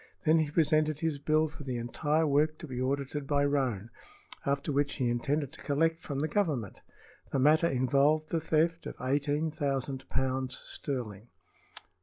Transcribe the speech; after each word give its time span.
Then 0.23 0.39
he 0.39 0.49
presented 0.49 0.97
his 1.01 1.19
bill 1.19 1.47
for 1.47 1.61
the 1.63 1.77
entire 1.77 2.25
work 2.25 2.57
to 2.57 2.67
be 2.67 2.81
audited 2.81 3.27
by 3.27 3.45
Roane, 3.45 3.91
after 4.47 4.71
which 4.71 4.95
he 4.95 5.11
intended 5.11 5.51
to 5.53 5.61
collect 5.61 6.01
from 6.01 6.21
the 6.21 6.27
Government. 6.27 6.81
The 7.31 7.37
matter 7.37 7.67
involved 7.67 8.31
the 8.31 8.41
theft 8.41 8.87
of 8.87 8.95
eighteen 8.99 9.51
thousand 9.51 10.09
pounds 10.09 10.57
sterling. 10.57 11.27